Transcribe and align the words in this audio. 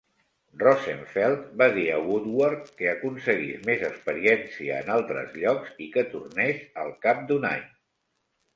Rosenfeld 0.61 1.43
va 1.61 1.67
dir 1.75 1.83
a 1.97 1.99
Woodward 2.05 2.71
que 2.79 2.87
aconseguís 2.93 3.61
més 3.69 3.85
experiència 3.91 4.81
en 4.87 4.91
altres 4.97 5.39
llocs 5.45 5.79
i 5.87 5.91
que 5.99 6.07
tornés 6.17 6.67
al 6.87 6.93
cap 7.07 7.25
d'un 7.33 7.51
any. 7.55 7.65